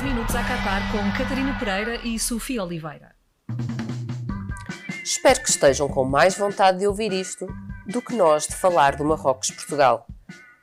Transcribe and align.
10 0.00 0.02
minutos 0.02 0.34
a 0.34 0.42
Qatar 0.42 0.80
com 0.92 1.12
Catarina 1.12 1.58
Pereira 1.58 1.96
e 1.96 2.18
Sofia 2.18 2.64
Oliveira. 2.64 3.14
Espero 5.04 5.42
que 5.42 5.50
estejam 5.50 5.88
com 5.88 6.04
mais 6.04 6.38
vontade 6.38 6.78
de 6.78 6.86
ouvir 6.86 7.12
isto 7.12 7.46
do 7.86 8.00
que 8.00 8.14
nós 8.14 8.46
de 8.46 8.54
falar 8.54 8.96
do 8.96 9.04
Marrocos-Portugal. 9.04 10.06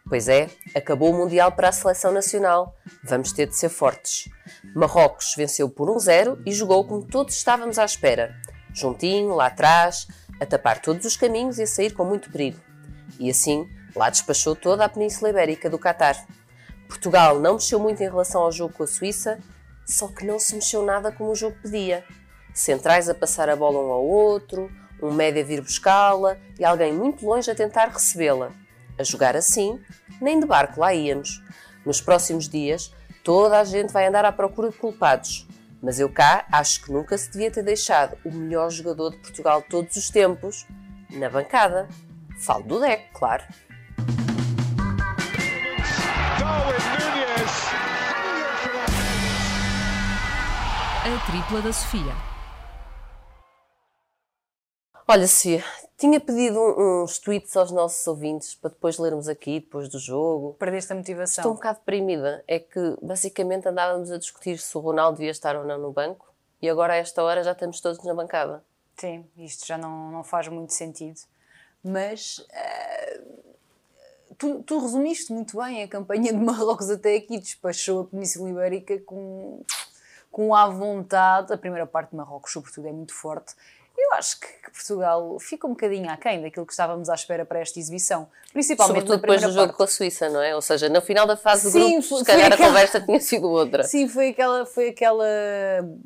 Pois 0.10 0.28
é, 0.28 0.50
acabou 0.76 1.14
o 1.14 1.18
Mundial 1.18 1.52
para 1.52 1.70
a 1.70 1.72
seleção 1.72 2.12
nacional. 2.12 2.76
Vamos 3.04 3.32
ter 3.32 3.48
de 3.48 3.56
ser 3.56 3.70
fortes. 3.70 4.28
Marrocos 4.76 5.36
venceu 5.38 5.70
por 5.70 5.88
1-0 5.88 6.42
e 6.44 6.52
jogou 6.52 6.84
como 6.88 7.04
todos 7.04 7.36
estávamos 7.36 7.78
à 7.78 7.86
espera. 7.86 8.36
Juntinho, 8.74 9.36
lá 9.36 9.48
atrás, 9.48 10.08
a 10.42 10.48
tapar 10.48 10.82
todos 10.82 11.06
os 11.06 11.16
caminhos 11.16 11.60
e 11.60 11.64
a 11.64 11.68
sair 11.68 11.94
com 11.94 12.04
muito 12.04 12.32
perigo. 12.32 12.60
E 13.20 13.30
assim, 13.30 13.70
lá 13.96 14.10
despachou 14.10 14.56
toda 14.56 14.84
a 14.86 14.90
Península 14.90 15.30
Ibérica 15.30 15.70
do 15.70 15.78
Catar. 15.78 16.26
Portugal 16.88 17.40
não 17.40 17.56
mexeu 17.56 17.80
muito 17.80 18.02
em 18.02 18.10
relação 18.10 18.42
ao 18.42 18.52
jogo 18.52 18.74
com 18.74 18.84
a 18.84 18.88
Suíça, 18.88 19.40
só 19.86 20.08
que 20.08 20.26
não 20.26 20.40
se 20.40 20.56
mexeu 20.56 20.84
nada 20.84 21.12
como 21.12 21.32
o 21.32 21.36
jogo 21.36 21.58
pedia. 21.62 22.04
Centrais 22.54 23.08
a 23.08 23.14
passar 23.14 23.50
a 23.50 23.56
bola 23.56 23.80
um 23.80 23.92
ao 23.92 24.04
outro, 24.04 24.72
um 25.02 25.12
médio 25.12 25.42
a 25.42 25.46
vir 25.46 25.62
buscá-la 25.62 26.38
e 26.60 26.66
alguém 26.66 26.92
muito 26.92 27.26
longe 27.26 27.50
a 27.52 27.56
tentar 27.56 27.90
recebê-la. 27.90 28.52
A 28.98 29.04
jogar 29.04 29.36
assim, 29.36 29.80
nem 30.20 30.40
de 30.40 30.46
barco 30.46 30.80
lá 30.80 30.94
íamos. 30.94 31.42
Nos 31.86 32.02
próximos 32.02 32.50
dias, 32.50 32.92
toda 33.24 33.60
a 33.60 33.64
gente 33.64 33.94
vai 33.94 34.08
andar 34.08 34.26
à 34.26 34.32
procura 34.32 34.70
de 34.70 34.78
culpados. 34.78 35.48
Mas 35.82 36.00
eu 36.00 36.10
cá 36.10 36.46
acho 36.52 36.84
que 36.84 36.92
nunca 36.92 37.18
se 37.18 37.32
devia 37.32 37.52
ter 37.52 37.64
deixado 37.64 38.18
o 38.26 38.32
melhor 38.32 38.72
jogador 38.72 39.12
de 39.12 39.18
Portugal 39.18 39.62
de 39.62 39.68
todos 39.68 39.96
os 39.96 40.10
tempos 40.10 40.66
na 41.12 41.30
bancada. 41.30 41.88
Falo 42.40 42.64
do 42.64 42.80
deck, 42.80 43.12
claro. 43.14 43.44
Tripla 51.28 51.62
da 51.62 51.74
Sofia. 51.74 52.16
Olha, 55.06 55.28
Sofia, 55.28 55.62
tinha 55.98 56.22
pedido 56.22 56.58
uns 56.58 57.20
tweets 57.20 57.58
aos 57.58 57.70
nossos 57.70 58.08
ouvintes 58.08 58.56
para 58.56 58.70
depois 58.70 58.98
lermos 58.98 59.28
aqui, 59.28 59.60
depois 59.60 59.90
do 59.90 60.00
jogo. 60.00 60.54
Perdeste 60.54 60.94
a 60.94 60.96
motivação. 60.96 61.42
Estou 61.42 61.52
um 61.52 61.56
bocado 61.56 61.80
deprimida. 61.80 62.46
É 62.48 62.60
que 62.60 62.98
basicamente 63.02 63.68
andávamos 63.68 64.10
a 64.10 64.18
discutir 64.18 64.58
se 64.58 64.78
o 64.78 64.80
Ronaldo 64.80 65.18
devia 65.18 65.32
estar 65.32 65.58
ou 65.58 65.66
não 65.66 65.78
no 65.78 65.92
banco 65.92 66.34
e 66.62 66.70
agora 66.70 66.94
a 66.94 66.96
esta 66.96 67.22
hora 67.22 67.44
já 67.44 67.52
estamos 67.52 67.82
todos 67.82 68.02
na 68.06 68.14
bancada. 68.14 68.64
Sim, 68.96 69.26
isto 69.38 69.68
já 69.68 69.78
não, 69.78 70.10
não 70.10 70.24
faz 70.24 70.48
muito 70.48 70.72
sentido. 70.72 71.20
Mas 71.84 72.38
uh, 72.38 73.54
tu, 74.38 74.64
tu, 74.64 74.80
resumiste 74.80 75.34
muito 75.34 75.58
bem 75.58 75.84
a 75.84 75.90
campanha 75.90 76.32
de 76.32 76.40
Marrocos 76.40 76.90
até 76.90 77.18
aqui, 77.18 77.38
despachou 77.38 78.04
a 78.04 78.06
Península 78.06 78.50
Ibérica 78.50 78.98
com, 79.02 79.62
com 80.38 80.54
à 80.54 80.70
vontade. 80.70 81.52
A 81.52 81.58
primeira 81.58 81.88
parte 81.88 82.12
de 82.12 82.16
Marrocos, 82.16 82.52
sobretudo, 82.52 82.88
é 82.88 82.92
muito 82.92 83.12
forte 83.12 83.56
eu 83.98 84.14
acho 84.14 84.40
que 84.40 84.48
Portugal 84.72 85.38
fica 85.40 85.66
um 85.66 85.72
bocadinho 85.72 86.10
aquém 86.10 86.42
daquilo 86.42 86.66
que 86.66 86.72
estávamos 86.72 87.10
à 87.10 87.16
espera 87.16 87.44
para 87.44 87.60
esta 87.60 87.80
exibição. 87.80 88.30
Principalmente 88.54 89.02
Sobretudo 89.02 89.22
depois 89.22 89.42
do 89.42 89.52
jogo 89.52 89.68
parte. 89.68 89.78
com 89.78 89.84
a 89.84 89.88
Suíça, 89.88 90.30
não 90.30 90.42
é? 90.42 90.56
Ou 90.56 90.62
seja, 90.62 90.88
no 90.88 91.02
final 91.02 91.26
da 91.26 91.36
fase 91.36 91.72
Sim, 91.72 91.80
do 91.80 91.90
grupo, 92.02 92.20
se 92.20 92.26
calhar 92.26 92.54
aquela... 92.54 92.66
a 92.66 92.68
conversa 92.68 93.02
tinha 93.02 93.20
sido 93.20 93.50
outra. 93.50 93.84
Sim, 93.84 94.08
foi 94.08 94.30
aquela, 94.30 94.66
foi 94.66 94.90
aquela 94.90 95.26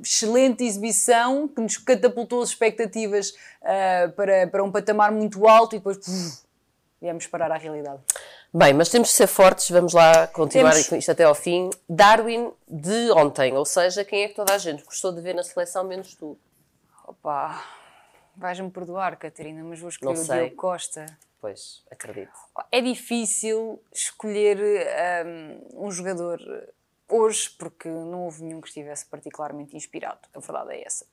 excelente 0.01 0.63
exibição 0.63 1.49
que 1.49 1.59
nos 1.59 1.77
catapultou 1.77 2.41
as 2.41 2.49
expectativas 2.49 3.31
uh, 3.61 4.11
para, 4.15 4.47
para 4.47 4.63
um 4.63 4.71
patamar 4.71 5.11
muito 5.11 5.45
alto 5.45 5.75
e 5.75 5.79
depois 5.79 5.97
puf, 5.97 6.39
viemos 7.01 7.27
parar 7.27 7.51
à 7.51 7.57
realidade. 7.57 7.99
Bem, 8.53 8.73
mas 8.73 8.89
temos 8.89 9.09
de 9.09 9.13
ser 9.15 9.27
fortes, 9.27 9.69
vamos 9.69 9.93
lá 9.93 10.27
continuar 10.27 10.71
temos... 10.71 10.91
isto 10.91 11.11
até 11.11 11.23
ao 11.23 11.33
fim. 11.33 11.69
Darwin 11.87 12.51
de 12.67 13.11
ontem, 13.11 13.55
ou 13.55 13.65
seja, 13.65 14.03
quem 14.03 14.23
é 14.23 14.27
que 14.27 14.35
toda 14.35 14.53
a 14.53 14.57
gente 14.57 14.83
gostou 14.83 15.13
de 15.13 15.21
ver 15.21 15.33
na 15.33 15.43
seleção, 15.43 15.85
menos 15.85 16.15
tu? 16.15 16.37
Opa, 17.07 17.63
Vais-me 18.35 18.71
perdoar, 18.71 19.17
Catarina, 19.17 19.63
mas 19.63 19.79
vou 19.79 19.89
escolher 19.89 20.19
o 20.19 20.23
Diogo 20.23 20.55
Costa. 20.55 21.05
Pois, 21.39 21.83
acredito. 21.91 22.31
É 22.71 22.81
difícil 22.81 23.81
escolher 23.91 24.57
um, 25.25 25.87
um, 25.87 25.91
jogador 25.91 26.39
hoje, 27.09 27.49
porque 27.51 27.89
não 27.89 28.23
houve 28.25 28.43
nenhum 28.43 28.61
que 28.61 28.67
estivesse 28.67 29.05
particularmente 29.05 29.75
inspirado. 29.75 30.19
A 30.33 30.39
verdade 30.39 30.73
é 30.73 30.85
essa. 30.85 31.05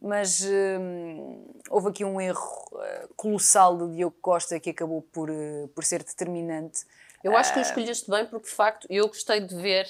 Mas 0.00 0.44
um, 0.44 1.44
houve 1.70 1.88
aqui 1.88 2.04
um 2.04 2.20
erro 2.20 2.68
uh, 2.72 3.08
colossal 3.16 3.76
do 3.76 3.88
Diogo 3.88 4.16
Costa 4.20 4.60
que 4.60 4.70
acabou 4.70 5.02
por, 5.02 5.30
uh, 5.30 5.68
por 5.74 5.84
ser 5.84 6.02
determinante. 6.02 6.84
Eu 7.24 7.36
acho 7.36 7.52
que 7.52 7.58
o 7.58 7.62
hum, 7.62 7.64
escolheste 7.64 8.10
bem, 8.10 8.26
porque 8.26 8.46
de 8.46 8.54
facto 8.54 8.86
eu 8.90 9.08
gostei 9.08 9.40
de 9.40 9.54
ver 9.56 9.86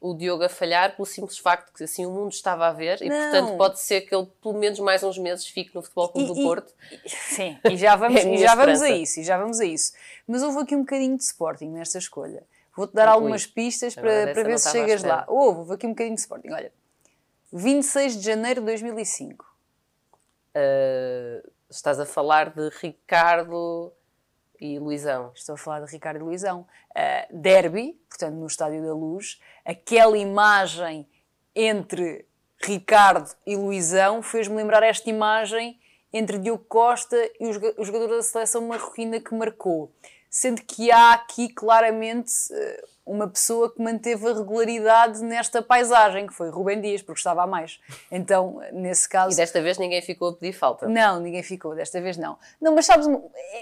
o 0.00 0.14
Diogo 0.14 0.42
a 0.44 0.48
falhar 0.48 0.96
pelo 0.96 1.04
simples 1.04 1.36
facto 1.36 1.72
que 1.74 1.84
assim 1.84 2.06
o 2.06 2.10
mundo 2.10 2.32
estava 2.32 2.66
a 2.66 2.72
ver 2.72 3.02
e 3.02 3.08
não. 3.08 3.16
portanto 3.16 3.56
pode 3.58 3.80
ser 3.80 4.00
que 4.00 4.14
ele 4.14 4.26
pelo 4.40 4.58
menos 4.58 4.78
mais 4.78 5.02
uns 5.02 5.18
meses 5.18 5.46
fique 5.46 5.74
no 5.74 5.82
Futebol 5.82 6.08
Clube 6.08 6.28
do 6.28 6.34
Porto. 6.36 6.72
E, 7.04 7.08
sim, 7.10 7.58
e 7.68 7.76
já 7.76 7.94
vamos, 7.96 8.24
é 8.24 8.34
e 8.34 8.38
já 8.38 8.54
vamos 8.54 8.80
a 8.80 8.88
isso, 8.88 9.20
e 9.20 9.24
já 9.24 9.36
vamos 9.36 9.60
a 9.60 9.64
isso. 9.64 9.92
Mas 10.26 10.42
houve 10.42 10.60
aqui 10.60 10.74
um 10.74 10.80
bocadinho 10.80 11.16
de 11.16 11.22
Sporting 11.22 11.66
nesta 11.66 11.98
escolha. 11.98 12.42
Vou-te 12.74 12.94
dar 12.94 13.08
algumas 13.08 13.46
pistas 13.46 13.94
para, 13.94 14.32
para 14.32 14.42
ver 14.42 14.58
se 14.58 14.70
chegas 14.70 15.02
lá. 15.02 15.24
Houve, 15.28 15.58
houve 15.58 15.74
aqui 15.74 15.86
um 15.86 15.90
bocadinho 15.90 16.14
de 16.14 16.22
Sporting. 16.22 16.50
Olha, 16.50 16.72
26 17.52 18.16
de 18.16 18.22
janeiro 18.22 18.60
de 18.60 18.66
2005. 18.66 19.44
Uh, 20.54 21.50
estás 21.68 21.98
a 21.98 22.06
falar 22.06 22.50
de 22.50 22.68
Ricardo 22.80 23.92
e 24.60 24.78
Luizão. 24.78 25.32
Estou 25.34 25.54
a 25.54 25.58
falar 25.58 25.80
de 25.80 25.90
Ricardo 25.90 26.18
e 26.18 26.22
Luizão. 26.22 26.66
Uh, 26.90 27.40
derby, 27.40 27.98
portanto, 28.08 28.34
no 28.34 28.46
Estádio 28.46 28.82
da 28.82 28.94
Luz, 28.94 29.40
aquela 29.64 30.16
imagem 30.16 31.08
entre 31.54 32.24
Ricardo 32.62 33.30
e 33.46 33.56
Luizão 33.56 34.22
fez-me 34.22 34.56
lembrar 34.56 34.82
esta 34.82 35.08
imagem 35.08 35.80
entre 36.12 36.38
Diogo 36.38 36.64
Costa 36.68 37.16
e 37.40 37.48
o 37.48 37.84
jogador 37.84 38.08
da 38.08 38.22
seleção 38.22 38.66
marroquina 38.66 39.20
que 39.20 39.34
marcou. 39.34 39.92
Sendo 40.28 40.62
que 40.62 40.92
há 40.92 41.14
aqui 41.14 41.48
claramente 41.48 42.32
uh, 42.52 42.88
uma 43.10 43.26
pessoa 43.26 43.68
que 43.74 43.82
manteve 43.82 44.24
a 44.28 44.32
regularidade 44.32 45.20
nesta 45.24 45.60
paisagem, 45.60 46.28
que 46.28 46.32
foi 46.32 46.48
Rubem 46.48 46.80
Dias, 46.80 47.02
porque 47.02 47.18
estava 47.18 47.42
a 47.42 47.46
mais. 47.46 47.80
Então, 48.10 48.60
nesse 48.72 49.08
caso. 49.08 49.32
E 49.32 49.36
desta 49.36 49.60
vez 49.60 49.78
ninguém 49.78 50.00
ficou 50.00 50.28
a 50.28 50.32
pedir 50.32 50.52
falta? 50.52 50.88
Não, 50.88 51.18
ninguém 51.18 51.42
ficou, 51.42 51.74
desta 51.74 52.00
vez 52.00 52.16
não. 52.16 52.38
Não, 52.60 52.72
mas 52.72 52.86
sabes, 52.86 53.08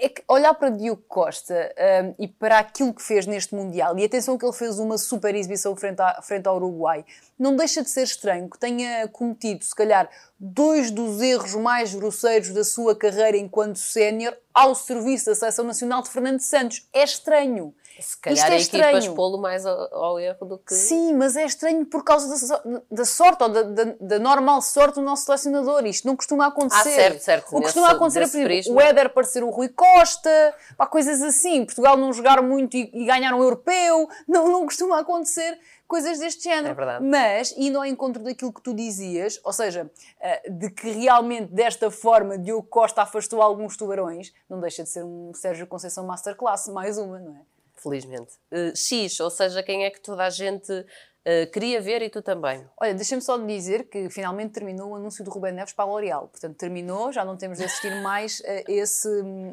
é 0.01 0.13
olhar 0.27 0.53
para 0.53 0.69
Diogo 0.69 1.03
Costa 1.07 1.73
um, 2.05 2.15
e 2.19 2.27
para 2.27 2.59
aquilo 2.59 2.93
que 2.93 3.01
fez 3.01 3.25
neste 3.25 3.55
Mundial, 3.55 3.97
e 3.97 4.05
atenção 4.05 4.37
que 4.37 4.45
ele 4.45 4.53
fez 4.53 4.77
uma 4.77 4.97
super 4.99 5.33
exibição 5.33 5.75
frente, 5.75 5.99
a, 5.99 6.21
frente 6.21 6.47
ao 6.47 6.57
Uruguai, 6.57 7.03
não 7.37 7.55
deixa 7.55 7.81
de 7.81 7.89
ser 7.89 8.03
estranho 8.03 8.47
que 8.47 8.59
tenha 8.59 9.07
cometido, 9.07 9.65
se 9.65 9.73
calhar, 9.73 10.07
dois 10.39 10.91
dos 10.91 11.21
erros 11.21 11.55
mais 11.55 11.95
grosseiros 11.95 12.51
da 12.51 12.63
sua 12.63 12.95
carreira 12.95 13.35
enquanto 13.35 13.77
sénior 13.77 14.37
ao 14.53 14.75
serviço 14.75 15.25
da 15.25 15.35
Seleção 15.35 15.65
Nacional 15.65 16.03
de 16.03 16.09
Fernando 16.09 16.41
Santos. 16.41 16.87
É 16.93 17.03
estranho. 17.03 17.73
Se 18.01 18.17
calhar 18.17 18.51
é 18.51 18.55
a 18.55 18.59
equipa 18.59 18.91
expô-lo 18.93 19.37
mais 19.37 19.65
ao, 19.65 19.93
ao, 19.93 20.19
erro 20.19 20.45
do 20.45 20.57
que. 20.57 20.73
Sim, 20.73 21.13
mas 21.13 21.35
é 21.35 21.45
estranho 21.45 21.85
por 21.85 22.03
causa 22.03 22.27
da, 22.47 22.81
da 22.91 23.05
sorte 23.05 23.43
ou 23.43 23.49
da, 23.49 23.63
da, 23.63 23.83
da, 23.99 24.19
normal 24.19 24.61
sorte 24.61 24.95
do 24.95 25.01
nosso 25.01 25.25
selecionador. 25.25 25.85
Isto 25.85 26.07
não 26.07 26.15
costuma 26.15 26.47
acontecer. 26.47 26.89
Ah, 26.89 26.93
certo, 26.93 27.19
certo. 27.21 27.47
O 27.51 27.57
que 27.57 27.63
costuma 27.63 27.91
acontecer 27.91 28.21
é, 28.21 28.27
por 28.27 28.51
exemplo, 28.51 28.77
o 28.77 28.81
Éder 28.81 29.09
parecer 29.13 29.43
o 29.43 29.49
Rui 29.49 29.69
Costa, 29.69 30.55
pá, 30.77 30.85
coisas 30.85 31.21
assim. 31.21 31.65
Portugal 31.65 31.97
não 31.97 32.13
jogar 32.13 32.41
muito 32.41 32.75
e, 32.75 32.89
e 32.93 33.05
ganhar 33.05 33.33
um 33.33 33.41
europeu. 33.41 34.09
Não, 34.27 34.47
não 34.47 34.65
costuma 34.65 34.99
acontecer 34.99 35.59
coisas 35.89 36.19
deste 36.19 36.43
género. 36.43 36.69
É 36.69 36.73
verdade. 36.73 37.03
Mas, 37.03 37.53
indo 37.57 37.79
ao 37.79 37.85
encontro 37.85 38.23
daquilo 38.23 38.53
que 38.53 38.61
tu 38.61 38.75
dizias, 38.75 39.41
ou 39.43 39.51
seja, 39.51 39.89
eh, 40.21 40.49
de 40.49 40.69
que 40.69 40.91
realmente 40.91 41.51
desta 41.51 41.89
forma 41.89 42.37
Diogo 42.37 42.67
Costa 42.69 43.01
afastou 43.01 43.41
alguns 43.41 43.75
tubarões, 43.75 44.31
não 44.47 44.61
deixa 44.61 44.83
de 44.83 44.89
ser 44.89 45.03
um 45.03 45.33
Sérgio 45.33 45.65
Conceição 45.65 46.05
Masterclass, 46.05 46.67
mais 46.67 46.99
uma, 46.99 47.19
não 47.19 47.35
é? 47.35 47.41
Felizmente. 47.81 48.33
Uh, 48.51 48.75
X, 48.75 49.19
ou 49.19 49.29
seja, 49.29 49.63
quem 49.63 49.85
é 49.85 49.89
que 49.89 50.01
toda 50.01 50.25
a 50.25 50.29
gente 50.29 50.71
uh, 50.71 51.51
queria 51.51 51.81
ver 51.81 52.01
e 52.01 52.09
tu 52.09 52.21
também. 52.21 52.65
Olha, 52.79 52.93
deixa-me 52.93 53.21
só 53.21 53.37
dizer 53.37 53.89
que 53.89 54.09
finalmente 54.09 54.53
terminou 54.53 54.91
o 54.91 54.95
anúncio 54.95 55.23
do 55.23 55.31
Rubén 55.31 55.53
Neves 55.53 55.73
para 55.73 55.85
a 55.85 55.87
L'Oréal. 55.87 56.27
Portanto, 56.27 56.57
terminou, 56.57 57.11
já 57.11 57.23
não 57.25 57.37
temos 57.37 57.57
de 57.57 57.65
assistir 57.65 57.93
mais 58.01 58.41
a 58.45 58.71
esse, 58.71 59.09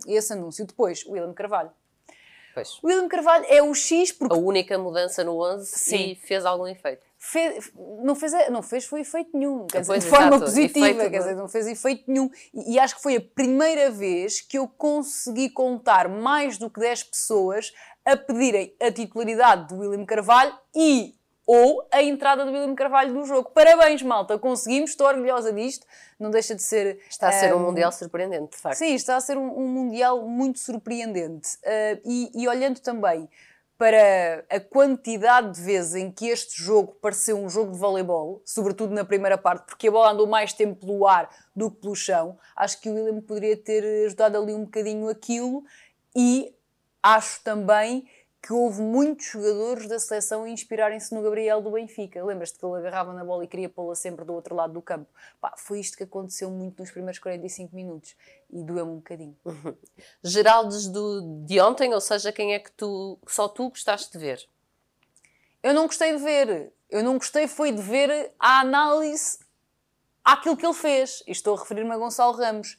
esse 0.06 0.32
anúncio. 0.32 0.66
Depois, 0.66 1.04
William 1.06 1.32
Carvalho. 1.32 1.70
Pois. 2.56 2.78
O 2.82 2.86
William 2.86 3.06
Carvalho 3.06 3.44
é 3.50 3.62
o 3.62 3.74
X 3.74 4.12
porque... 4.12 4.34
A 4.34 4.38
única 4.38 4.78
mudança 4.78 5.22
no 5.22 5.38
11 5.42 5.66
Sim. 5.66 6.12
e 6.12 6.14
fez 6.14 6.46
algum 6.46 6.66
efeito. 6.66 7.02
Fez, 7.18 7.70
não, 8.02 8.14
fez, 8.14 8.32
não 8.50 8.62
fez 8.62 8.86
foi 8.86 9.00
efeito 9.00 9.36
nenhum, 9.36 9.66
quer 9.66 9.82
dizer, 9.82 9.98
de 9.98 10.06
forma 10.06 10.40
positiva, 10.40 10.86
efeito 10.86 11.10
quer 11.10 11.18
dizer, 11.18 11.34
não 11.34 11.48
fez 11.48 11.66
efeito 11.66 12.10
nenhum. 12.10 12.30
E, 12.54 12.74
e, 12.74 12.78
acho 12.78 12.96
que 12.96 13.02
foi 13.02 13.16
a 13.16 13.20
primeira 13.20 13.90
vez 13.90 14.40
que 14.40 14.56
eu 14.56 14.66
consegui 14.66 15.50
contar 15.50 16.08
mais 16.08 16.56
do 16.56 16.70
que 16.70 16.80
10 16.80 17.02
pessoas 17.04 17.74
a 18.06 18.16
pedirem 18.16 18.74
a 18.80 18.90
titularidade 18.90 19.68
do 19.68 19.80
William 19.80 20.06
Carvalho 20.06 20.56
e 20.74 21.14
ou 21.46 21.86
a 21.92 22.02
entrada 22.02 22.44
do 22.44 22.50
William 22.50 22.74
Carvalho 22.74 23.14
no 23.14 23.24
jogo. 23.24 23.50
Parabéns, 23.50 24.02
malta, 24.02 24.36
conseguimos, 24.36 24.90
estou 24.90 25.06
orgulhosa 25.06 25.52
disto. 25.52 25.86
Não 26.18 26.30
deixa 26.30 26.54
de 26.54 26.62
ser. 26.62 26.98
Está 27.08 27.28
a 27.28 27.32
ser 27.32 27.54
um, 27.54 27.58
um 27.58 27.66
Mundial 27.66 27.92
surpreendente, 27.92 28.56
de 28.56 28.58
facto. 28.58 28.78
Sim, 28.78 28.94
está 28.94 29.16
a 29.16 29.20
ser 29.20 29.38
um, 29.38 29.56
um 29.56 29.68
Mundial 29.68 30.26
muito 30.26 30.58
surpreendente. 30.58 31.56
Uh, 31.58 32.00
e, 32.04 32.30
e, 32.34 32.48
olhando 32.48 32.80
também 32.80 33.28
para 33.78 34.44
a 34.50 34.58
quantidade 34.58 35.54
de 35.54 35.60
vezes 35.60 35.94
em 35.94 36.10
que 36.10 36.28
este 36.28 36.60
jogo 36.60 36.96
pareceu 37.00 37.38
um 37.38 37.48
jogo 37.48 37.72
de 37.72 37.78
voleibol, 37.78 38.40
sobretudo 38.44 38.94
na 38.94 39.04
primeira 39.04 39.36
parte, 39.36 39.66
porque 39.66 39.88
a 39.88 39.90
bola 39.90 40.12
andou 40.12 40.26
mais 40.26 40.54
tempo 40.54 40.86
pelo 40.86 41.06
ar 41.06 41.28
do 41.54 41.70
que 41.70 41.82
pelo 41.82 41.94
chão, 41.94 42.38
acho 42.56 42.80
que 42.80 42.88
o 42.88 42.94
William 42.94 43.20
poderia 43.20 43.56
ter 43.56 44.06
ajudado 44.06 44.38
ali 44.38 44.54
um 44.54 44.64
bocadinho 44.64 45.10
aquilo 45.10 45.62
e 46.16 46.54
acho 47.02 47.42
também 47.44 48.08
que 48.46 48.52
houve 48.52 48.80
muitos 48.80 49.26
jogadores 49.26 49.88
da 49.88 49.98
seleção 49.98 50.44
a 50.44 50.48
inspirarem-se 50.48 51.12
no 51.12 51.20
Gabriel 51.20 51.60
do 51.60 51.72
Benfica. 51.72 52.24
Lembras-te 52.24 52.56
que 52.56 52.64
ele 52.64 52.76
agarrava 52.76 53.12
na 53.12 53.24
bola 53.24 53.42
e 53.42 53.48
queria 53.48 53.68
pô-la 53.68 53.96
sempre 53.96 54.24
do 54.24 54.32
outro 54.32 54.54
lado 54.54 54.72
do 54.72 54.80
campo? 54.80 55.10
Pá, 55.40 55.54
foi 55.56 55.80
isto 55.80 55.96
que 55.96 56.04
aconteceu 56.04 56.48
muito 56.48 56.78
nos 56.78 56.92
primeiros 56.92 57.18
45 57.18 57.74
minutos 57.74 58.14
e 58.48 58.62
doeu-me 58.62 58.92
um 58.92 58.96
bocadinho. 58.98 59.36
Uhum. 59.44 59.76
Geraldes 60.22 60.86
do, 60.86 61.42
de 61.44 61.60
ontem, 61.60 61.92
ou 61.92 62.00
seja, 62.00 62.30
quem 62.30 62.54
é 62.54 62.60
que 62.60 62.70
tu, 62.70 63.18
só 63.26 63.48
tu 63.48 63.68
gostaste 63.68 64.12
de 64.12 64.18
ver? 64.18 64.48
Eu 65.60 65.74
não 65.74 65.88
gostei 65.88 66.16
de 66.16 66.22
ver. 66.22 66.72
Eu 66.88 67.02
não 67.02 67.14
gostei 67.18 67.48
foi 67.48 67.72
de 67.72 67.82
ver 67.82 68.32
a 68.38 68.60
análise 68.60 69.40
àquilo 70.24 70.56
que 70.56 70.64
ele 70.64 70.72
fez. 70.72 71.20
E 71.26 71.32
estou 71.32 71.56
a 71.56 71.58
referir-me 71.58 71.90
a 71.90 71.96
Gonçalo 71.96 72.36
Ramos 72.36 72.76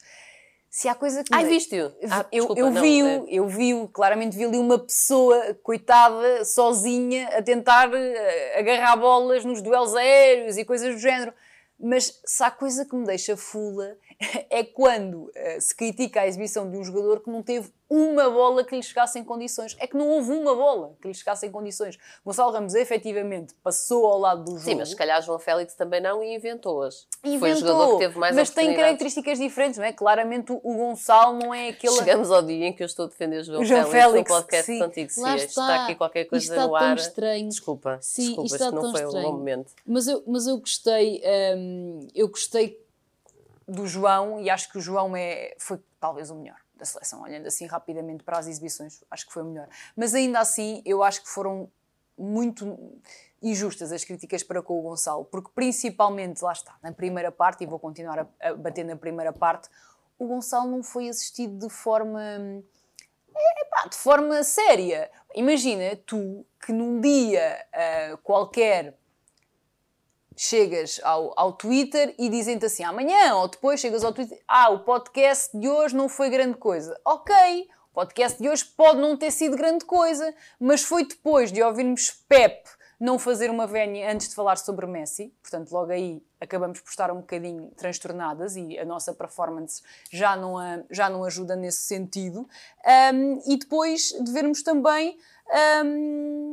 se 0.70 0.88
há 0.88 0.94
coisa 0.94 1.24
que. 1.24 1.34
Ai, 1.34 1.44
viste-o? 1.46 1.92
Ah, 2.10 2.26
eu, 2.30 2.54
eu 2.56 2.70
vi-o, 2.72 3.06
é... 3.06 3.24
eu 3.28 3.48
vi-o, 3.48 3.88
claramente 3.88 4.36
vi 4.36 4.44
ali 4.44 4.58
uma 4.58 4.78
pessoa, 4.78 5.54
coitada, 5.62 6.44
sozinha, 6.44 7.28
a 7.28 7.42
tentar 7.42 7.92
eh, 7.92 8.58
agarrar 8.58 8.96
bolas 8.96 9.44
nos 9.44 9.62
duelos 9.62 9.94
aéreos 9.94 10.58
e 10.58 10.64
coisas 10.64 10.94
do 10.94 11.00
género. 11.00 11.32
Mas 11.80 12.20
se 12.24 12.42
há 12.42 12.50
coisa 12.50 12.84
que 12.84 12.94
me 12.94 13.06
deixa 13.06 13.36
fula 13.36 13.96
é 14.50 14.64
quando 14.64 15.24
uh, 15.26 15.60
se 15.60 15.74
critica 15.74 16.22
a 16.22 16.26
exibição 16.26 16.68
de 16.68 16.76
um 16.76 16.84
jogador 16.84 17.20
que 17.20 17.30
não 17.30 17.42
teve 17.42 17.72
uma 17.90 18.28
bola 18.28 18.62
que 18.62 18.76
lhe 18.76 18.82
chegasse 18.82 19.18
em 19.18 19.24
condições. 19.24 19.76
É 19.78 19.86
que 19.86 19.96
não 19.96 20.08
houve 20.08 20.30
uma 20.32 20.54
bola 20.54 20.94
que 21.00 21.08
lhe 21.08 21.14
chegasse 21.14 21.46
em 21.46 21.50
condições. 21.50 21.98
Gonçalo 22.24 22.52
Ramos 22.52 22.74
efetivamente 22.74 23.54
passou 23.62 24.06
ao 24.06 24.18
lado 24.18 24.44
do 24.44 24.50
jogo. 24.52 24.60
Sim, 24.60 24.74
mas 24.74 24.90
se 24.90 24.96
calhar 24.96 25.22
João 25.22 25.38
Félix 25.38 25.74
também 25.74 26.00
não 26.00 26.22
e 26.22 26.34
inventou-as. 26.34 27.06
Inventou, 27.24 27.40
Foi 27.40 27.52
o 27.52 27.56
jogador 27.56 27.92
que 27.92 27.98
teve 27.98 28.18
mais 28.18 28.36
Mas 28.36 28.50
tem 28.50 28.74
características 28.74 29.38
diferentes, 29.38 29.78
não 29.78 29.84
é? 29.84 29.92
Claramente 29.92 30.52
o 30.52 30.74
Gonçalo 30.74 31.38
não 31.38 31.54
é 31.54 31.68
aquele... 31.68 31.94
Chegamos 31.94 32.30
ao 32.30 32.42
dia 32.42 32.66
em 32.66 32.72
que 32.72 32.82
eu 32.82 32.86
estou 32.86 33.06
a 33.06 33.08
defender 33.08 33.40
o 33.40 33.44
João, 33.44 33.60
o 33.62 33.64
João 33.64 33.86
Félix, 33.86 34.04
Félix 34.04 34.30
no 34.30 34.36
podcast 34.36 34.66
sim. 34.66 34.78
contigo. 34.78 35.12
Lá 35.18 35.36
está. 35.36 35.46
está 35.48 35.84
aqui 35.84 35.94
qualquer 35.94 36.24
coisa 36.26 36.44
está 36.44 36.66
no 36.66 36.76
ar. 36.76 36.96
Tão 36.96 37.04
estranho. 37.06 37.48
Desculpa, 37.48 37.98
sim, 38.02 38.26
desculpa, 38.26 38.54
está 38.54 38.70
não 38.70 38.90
foi 38.90 39.02
estranho. 39.02 39.26
um 39.26 39.30
bom 39.30 39.38
momento. 39.38 39.72
Mas 39.86 40.06
eu, 40.06 40.22
mas 40.26 40.46
eu 40.46 40.58
gostei, 40.58 41.22
hum, 41.56 42.06
eu 42.14 42.28
gostei 42.28 42.78
do 43.66 43.86
João 43.86 44.40
e 44.40 44.50
acho 44.50 44.70
que 44.70 44.78
o 44.78 44.80
João 44.80 45.16
é, 45.16 45.54
foi 45.58 45.78
talvez 46.00 46.30
o 46.30 46.34
melhor 46.34 46.56
da 46.78 46.84
seleção, 46.84 47.22
olhando 47.22 47.46
assim 47.46 47.66
rapidamente 47.66 48.22
para 48.22 48.38
as 48.38 48.46
exibições, 48.46 49.02
acho 49.10 49.26
que 49.26 49.32
foi 49.32 49.42
melhor. 49.42 49.68
Mas 49.96 50.14
ainda 50.14 50.40
assim, 50.40 50.82
eu 50.84 51.02
acho 51.02 51.22
que 51.22 51.28
foram 51.28 51.70
muito 52.16 53.00
injustas 53.40 53.92
as 53.92 54.04
críticas 54.04 54.42
para 54.42 54.62
com 54.62 54.78
o 54.78 54.82
Gonçalo, 54.82 55.24
porque 55.24 55.50
principalmente, 55.54 56.42
lá 56.42 56.52
está, 56.52 56.76
na 56.82 56.92
primeira 56.92 57.30
parte, 57.30 57.62
e 57.62 57.66
vou 57.66 57.78
continuar 57.78 58.18
a, 58.20 58.48
a 58.48 58.54
bater 58.54 58.84
na 58.84 58.96
primeira 58.96 59.32
parte, 59.32 59.68
o 60.18 60.26
Gonçalo 60.26 60.70
não 60.70 60.82
foi 60.82 61.08
assistido 61.08 61.66
de 61.66 61.72
forma. 61.72 62.22
É, 62.22 63.88
de 63.88 63.96
forma 63.96 64.42
séria. 64.42 65.08
Imagina 65.34 65.94
tu 66.04 66.44
que 66.60 66.72
num 66.72 67.00
dia 67.00 67.64
uh, 68.12 68.18
qualquer 68.18 68.98
chegas 70.40 71.00
ao, 71.02 71.32
ao 71.36 71.52
Twitter 71.52 72.14
e 72.18 72.28
dizem-te 72.28 72.66
assim, 72.66 72.84
amanhã 72.84 73.34
ou 73.34 73.48
depois 73.48 73.80
chegas 73.80 74.04
ao 74.04 74.12
Twitter, 74.12 74.40
ah, 74.46 74.70
o 74.70 74.80
podcast 74.80 75.56
de 75.58 75.68
hoje 75.68 75.96
não 75.96 76.08
foi 76.08 76.30
grande 76.30 76.56
coisa. 76.56 76.98
Ok, 77.04 77.34
o 77.90 77.94
podcast 77.94 78.40
de 78.40 78.48
hoje 78.48 78.64
pode 78.64 79.00
não 79.00 79.16
ter 79.16 79.30
sido 79.30 79.56
grande 79.56 79.84
coisa, 79.84 80.34
mas 80.60 80.82
foi 80.82 81.04
depois 81.04 81.50
de 81.50 81.62
ouvirmos 81.62 82.10
Pep 82.28 82.68
não 83.00 83.18
fazer 83.18 83.48
uma 83.48 83.66
vénia 83.66 84.10
antes 84.12 84.28
de 84.28 84.34
falar 84.34 84.56
sobre 84.56 84.84
Messi, 84.86 85.32
portanto, 85.40 85.70
logo 85.70 85.92
aí 85.92 86.20
acabamos 86.40 86.80
por 86.80 86.90
estar 86.90 87.10
um 87.12 87.20
bocadinho 87.20 87.70
transtornadas 87.76 88.56
e 88.56 88.78
a 88.78 88.84
nossa 88.84 89.14
performance 89.14 89.82
já 90.10 90.36
não, 90.36 90.58
a, 90.58 90.82
já 90.90 91.08
não 91.08 91.22
ajuda 91.24 91.54
nesse 91.54 91.82
sentido. 91.82 92.48
Um, 93.14 93.40
e 93.46 93.56
depois 93.56 94.08
de 94.20 94.32
vermos 94.32 94.62
também. 94.62 95.16
Um, 95.84 96.47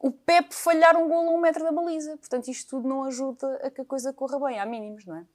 o 0.00 0.12
Pep 0.12 0.54
falhar 0.54 0.96
um 0.96 1.08
golo 1.08 1.30
a 1.30 1.32
um 1.32 1.40
metro 1.40 1.64
da 1.64 1.72
baliza. 1.72 2.16
Portanto, 2.16 2.48
isto 2.48 2.70
tudo 2.70 2.88
não 2.88 3.04
ajuda 3.04 3.60
a 3.64 3.70
que 3.70 3.80
a 3.80 3.84
coisa 3.84 4.12
corra 4.12 4.38
bem, 4.38 4.60
há 4.60 4.64
mínimos, 4.64 5.04
não 5.04 5.16
é? 5.16 5.26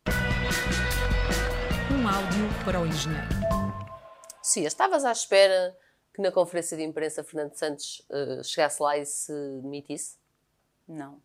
Um 1.91 2.07
áudio 2.07 2.63
para 2.63 2.79
o 2.79 2.87
engenheiro. 2.87 3.27
Sim, 4.41 4.63
estavas 4.65 5.03
à 5.03 5.11
espera 5.11 5.77
que 6.13 6.21
na 6.21 6.31
conferência 6.31 6.77
de 6.77 6.83
imprensa 6.83 7.23
Fernando 7.23 7.55
Santos 7.55 8.05
uh, 8.09 8.43
chegasse 8.43 8.81
lá 8.81 8.97
e 8.97 9.05
se 9.05 9.33
demitisse? 9.61 10.17
Não. 10.87 11.21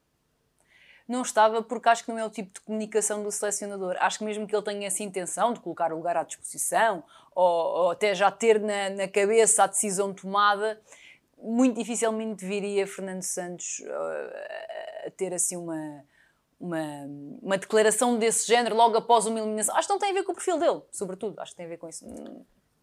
Não 1.06 1.22
estava 1.22 1.62
porque 1.62 1.88
acho 1.88 2.04
que 2.04 2.10
não 2.10 2.18
é 2.18 2.24
o 2.24 2.30
tipo 2.30 2.52
de 2.52 2.60
comunicação 2.60 3.22
do 3.22 3.30
selecionador. 3.30 3.96
Acho 4.00 4.18
que 4.18 4.24
mesmo 4.24 4.46
que 4.46 4.54
ele 4.54 4.64
tenha 4.64 4.86
essa 4.86 5.02
intenção 5.02 5.52
de 5.52 5.60
colocar 5.60 5.92
o 5.92 5.96
lugar 5.96 6.16
à 6.16 6.22
disposição 6.22 7.04
ou, 7.34 7.44
ou 7.44 7.90
até 7.92 8.14
já 8.14 8.30
ter 8.30 8.60
na, 8.60 8.90
na 8.90 9.08
cabeça 9.08 9.64
a 9.64 9.66
decisão 9.66 10.12
tomada, 10.12 10.80
muito 11.42 11.76
dificilmente 11.76 12.44
viria 12.44 12.86
Fernando 12.86 13.22
Santos 13.22 13.80
uh, 13.80 15.06
a 15.06 15.10
ter 15.10 15.32
assim 15.32 15.56
uma, 15.56 16.04
uma, 16.58 16.80
uma 17.42 17.58
declaração 17.58 18.18
desse 18.18 18.46
género 18.46 18.74
logo 18.74 18.96
após 18.96 19.26
uma 19.26 19.38
eliminação. 19.38 19.76
Acho 19.76 19.88
que 19.88 19.94
não 19.94 20.00
tem 20.00 20.10
a 20.10 20.14
ver 20.14 20.24
com 20.24 20.32
o 20.32 20.34
perfil 20.34 20.58
dele, 20.58 20.82
sobretudo. 20.90 21.40
Acho 21.40 21.52
que 21.52 21.56
tem 21.56 21.66
a 21.66 21.68
ver 21.68 21.78
com 21.78 21.88
isso. 21.88 22.04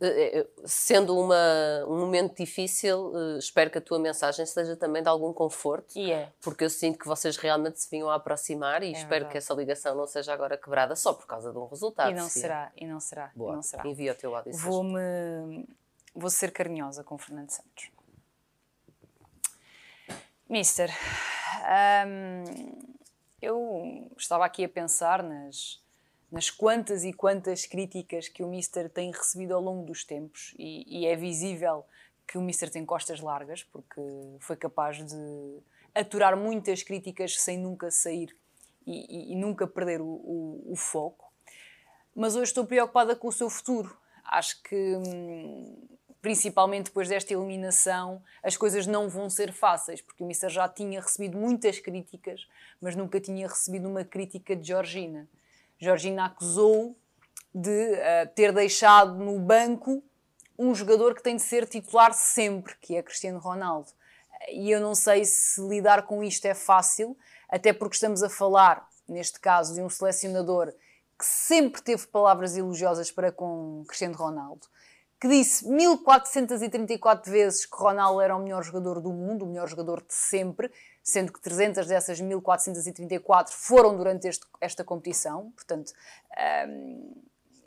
Eh, 0.02 0.40
eh, 0.40 0.48
sendo 0.66 1.18
uma, 1.18 1.86
um 1.88 2.00
momento 2.00 2.36
difícil, 2.36 3.14
espero 3.38 3.70
que 3.70 3.78
a 3.78 3.82
tua 3.82 3.98
mensagem 3.98 4.46
seja 4.46 4.76
também 4.76 5.02
de 5.02 5.08
algum 5.08 5.32
conforto. 5.32 5.98
E 5.98 6.12
é. 6.12 6.32
Porque 6.42 6.66
eu 6.66 6.70
sinto 6.70 7.00
que 7.00 7.08
vocês 7.08 7.38
realmente 7.38 7.80
se 7.82 7.90
vinham 7.90 8.10
a 8.10 8.16
aproximar 8.16 8.84
e 8.84 8.88
é 8.88 8.92
espero 8.92 9.10
verdade. 9.10 9.32
que 9.32 9.38
essa 9.38 9.54
ligação 9.54 9.96
não 9.96 10.08
seja 10.08 10.34
agora 10.34 10.58
quebrada 10.58 10.96
só 10.96 11.14
por 11.14 11.26
causa 11.26 11.52
de 11.52 11.58
um 11.58 11.66
resultado. 11.68 12.12
E 12.12 12.14
não 12.14 12.30
será, 12.30 12.72
e 12.76 12.86
não 12.86 13.00
será. 13.00 13.32
Boa. 13.36 13.54
E 13.54 13.56
não 13.56 13.62
será. 13.62 13.88
Envia 13.88 14.12
o 14.12 14.16
teu 14.16 14.36
áudio. 14.36 14.54
Vou-me. 14.54 15.66
Vou 16.14 16.30
ser 16.30 16.52
carinhosa 16.52 17.04
com 17.04 17.18
Fernando 17.18 17.50
Santos. 17.50 17.95
Mister, 20.48 20.92
eu 23.42 24.12
estava 24.16 24.46
aqui 24.46 24.64
a 24.64 24.70
pensar 24.70 25.24
nas, 25.24 25.82
nas 26.32 26.52
quantas 26.52 27.04
e 27.04 27.12
quantas 27.12 27.66
críticas 27.66 28.28
que 28.28 28.44
o 28.44 28.48
Mister 28.48 28.90
tem 28.90 29.12
recebido 29.12 29.56
ao 29.56 29.62
longo 29.62 29.86
dos 29.86 30.04
tempos 30.04 30.54
e, 30.60 31.02
e 31.02 31.08
é 31.08 31.16
visível 31.16 31.84
que 32.28 32.38
o 32.38 32.42
Mister 32.42 32.70
tem 32.70 32.86
costas 32.86 33.20
largas 33.22 33.64
porque 33.64 34.02
foi 34.40 34.56
capaz 34.56 35.04
de 35.04 35.60
aturar 35.96 36.38
muitas 36.38 36.84
críticas 36.84 37.42
sem 37.42 37.58
nunca 37.58 37.90
sair 37.90 38.36
e, 38.86 39.32
e, 39.32 39.34
e 39.34 39.36
nunca 39.36 39.66
perder 39.66 40.00
o, 40.00 40.06
o, 40.06 40.74
o, 40.74 40.76
foco. 40.76 41.32
Mas 42.14 42.36
hoje 42.36 42.52
estou 42.52 42.66
preocupada 42.66 43.16
com 43.16 43.30
o 43.30 43.32
seu 43.32 43.50
futuro. 43.50 43.98
Acho 44.24 44.62
que 44.62 44.96
hum, 44.96 45.88
principalmente 46.26 46.86
depois 46.86 47.08
desta 47.08 47.32
eliminação, 47.36 48.20
as 48.42 48.58
coisas 48.58 48.88
não 48.88 49.08
vão 49.08 49.30
ser 49.30 49.54
fáceis, 49.54 50.02
porque 50.02 50.24
o 50.24 50.26
Mister 50.26 50.50
já 50.50 50.68
tinha 50.68 51.00
recebido 51.00 51.38
muitas 51.38 51.78
críticas, 51.78 52.48
mas 52.82 52.96
nunca 52.96 53.22
tinha 53.22 53.48
recebido 53.48 53.88
uma 53.88 54.04
crítica 54.04 54.56
de 54.56 54.70
Georgina. 54.70 55.30
Georgina 55.78 56.26
acusou 56.26 56.98
de 57.54 57.70
uh, 57.70 58.28
ter 58.34 58.52
deixado 58.52 59.24
no 59.24 59.38
banco 59.38 60.04
um 60.58 60.74
jogador 60.74 61.14
que 61.14 61.22
tem 61.22 61.36
de 61.36 61.44
ser 61.44 61.68
titular 61.68 62.12
sempre, 62.12 62.74
que 62.82 62.96
é 62.96 63.04
Cristiano 63.04 63.38
Ronaldo. 63.38 63.92
E 64.50 64.72
eu 64.72 64.82
não 64.82 64.96
sei 64.96 65.26
se 65.26 65.62
lidar 65.62 66.08
com 66.08 66.24
isto 66.24 66.48
é 66.48 66.56
fácil, 66.56 67.16
até 67.48 67.72
porque 67.72 67.98
estamos 67.98 68.24
a 68.24 68.30
falar, 68.30 68.90
neste 69.08 69.40
caso, 69.40 69.76
de 69.76 69.82
um 69.84 69.90
selecionador 69.92 70.74
que 71.20 71.24
sempre 71.24 71.84
teve 71.84 72.08
palavras 72.08 72.58
elogiosas 72.58 73.12
para 73.12 73.32
com 73.32 73.84
Cristiano 73.86 74.16
Ronaldo 74.16 74.68
que 75.20 75.28
disse 75.28 75.68
1434 75.68 77.32
vezes 77.32 77.66
que 77.66 77.76
Ronaldo 77.78 78.22
era 78.22 78.36
o 78.36 78.40
melhor 78.40 78.64
jogador 78.64 79.00
do 79.00 79.12
mundo, 79.12 79.46
o 79.46 79.48
melhor 79.48 79.68
jogador 79.68 80.02
de 80.02 80.14
sempre, 80.14 80.72
sendo 81.04 81.32
que 81.32 81.42
300 81.42 81.88
dessas 81.88 82.20
1434 82.20 83.56
foram 83.56 83.96
durante 83.96 84.28
este, 84.28 84.46
esta 84.60 84.84
competição. 84.84 85.52
Portanto, 85.52 85.94
um, 86.68 87.14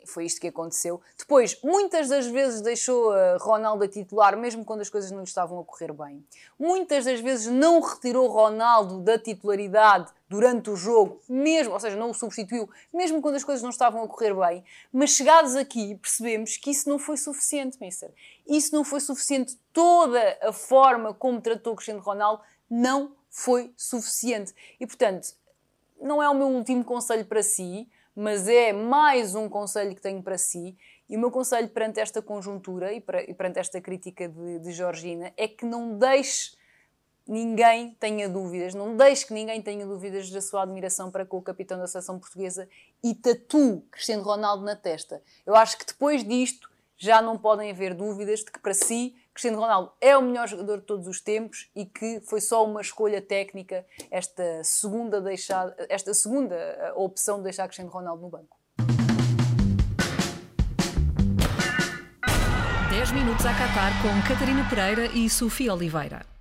foi 0.09 0.25
isto 0.25 0.41
que 0.41 0.47
aconteceu. 0.47 1.01
Depois, 1.17 1.59
muitas 1.63 2.09
das 2.09 2.27
vezes 2.27 2.61
deixou 2.61 3.11
uh, 3.11 3.37
Ronaldo 3.39 3.83
a 3.83 3.87
titular, 3.87 4.35
mesmo 4.37 4.65
quando 4.65 4.81
as 4.81 4.89
coisas 4.89 5.11
não 5.11 5.19
lhe 5.19 5.23
estavam 5.25 5.59
a 5.59 5.63
correr 5.63 5.93
bem. 5.93 6.25
Muitas 6.57 7.05
das 7.05 7.19
vezes 7.19 7.47
não 7.47 7.79
retirou 7.79 8.27
Ronaldo 8.27 8.99
da 8.99 9.17
titularidade 9.17 10.11
durante 10.27 10.69
o 10.69 10.75
jogo, 10.75 11.19
mesmo, 11.27 11.73
ou 11.73 11.79
seja, 11.79 11.95
não 11.95 12.11
o 12.11 12.13
substituiu, 12.13 12.69
mesmo 12.93 13.21
quando 13.21 13.35
as 13.35 13.43
coisas 13.43 13.63
não 13.63 13.69
estavam 13.69 14.03
a 14.03 14.07
correr 14.07 14.33
bem. 14.33 14.63
Mas 14.91 15.11
chegados 15.11 15.55
aqui, 15.55 15.95
percebemos 15.95 16.57
que 16.57 16.71
isso 16.71 16.87
não 16.89 16.99
foi 16.99 17.17
suficiente, 17.17 17.77
Mister. 17.79 18.11
Isso 18.47 18.75
não 18.75 18.83
foi 18.83 18.99
suficiente. 18.99 19.57
Toda 19.73 20.37
a 20.41 20.51
forma 20.51 21.13
como 21.13 21.41
tratou 21.41 21.75
Cristiano 21.75 22.01
Ronaldo 22.01 22.43
não 22.69 23.15
foi 23.29 23.73
suficiente. 23.75 24.53
E, 24.79 24.85
portanto, 24.85 25.33
não 26.01 26.21
é 26.21 26.29
o 26.29 26.33
meu 26.33 26.47
último 26.47 26.83
conselho 26.83 27.25
para 27.25 27.43
si, 27.43 27.87
mas 28.19 28.49
é 28.49 28.73
mais 28.73 29.33
um 29.33 29.47
conselho 29.47 29.95
que 29.95 30.01
tenho 30.01 30.21
para 30.21 30.37
si, 30.37 30.75
E 31.07 31.15
o 31.15 31.19
meu 31.19 31.31
conselho 31.31 31.69
perante 31.69 32.01
esta 32.01 32.21
conjuntura 32.21 32.91
e, 32.91 32.99
para, 32.99 33.23
e 33.23 33.33
perante 33.33 33.59
esta 33.59 33.79
crítica 33.79 34.27
de, 34.27 34.59
de 34.59 34.71
Georgina 34.73 35.31
é 35.37 35.47
que 35.47 35.65
não 35.65 35.97
deixe 35.97 36.51
ninguém 37.25 37.95
tenha 37.97 38.27
dúvidas, 38.27 38.73
não 38.73 38.97
deixe 38.97 39.25
que 39.25 39.33
ninguém 39.33 39.61
tenha 39.61 39.85
dúvidas 39.85 40.29
da 40.29 40.41
sua 40.41 40.63
admiração 40.63 41.09
para 41.09 41.25
com 41.25 41.37
o 41.37 41.41
capitão 41.41 41.79
da 41.79 41.87
seleção 41.87 42.19
portuguesa 42.19 42.67
e 43.01 43.15
tatue 43.15 43.81
Cristiano 43.89 44.21
Ronaldo 44.21 44.65
na 44.65 44.75
testa. 44.75 45.23
Eu 45.45 45.55
acho 45.55 45.77
que 45.77 45.85
depois 45.85 46.21
disto 46.21 46.69
já 46.97 47.21
não 47.21 47.37
podem 47.37 47.71
haver 47.71 47.93
dúvidas 47.93 48.39
de 48.41 48.51
que 48.51 48.59
para 48.59 48.73
si 48.73 49.15
Cristiano 49.39 49.61
Ronaldo 49.61 49.93
é 50.01 50.17
o 50.17 50.21
melhor 50.21 50.49
jogador 50.49 50.79
de 50.79 50.83
todos 50.85 51.07
os 51.07 51.21
tempos 51.21 51.69
e 51.73 51.85
que 51.85 52.19
foi 52.27 52.41
só 52.41 52.65
uma 52.65 52.81
escolha 52.81 53.21
técnica 53.21 53.85
esta 54.11 54.61
segunda 54.65 55.21
deixada, 55.21 55.77
esta 55.87 56.13
segunda 56.13 56.55
eh, 56.55 56.91
opção 56.93 57.37
de 57.37 57.43
deixar 57.43 57.63
Cristiano 57.63 57.89
Ronaldo 57.89 58.21
no 58.21 58.29
banco. 58.29 58.57
10 62.89 63.11
minutos 63.13 63.45
a 63.45 63.53
Qatar 63.53 63.93
com 64.01 64.27
Catarina 64.27 64.67
Pereira 64.69 65.05
e 65.05 65.29
Sofia 65.29 65.73
Oliveira. 65.73 66.38